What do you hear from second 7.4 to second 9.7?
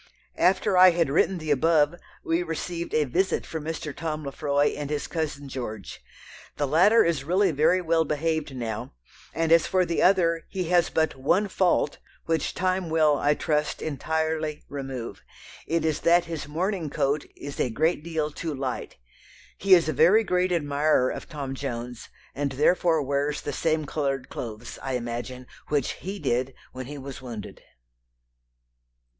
very well behaved now; and as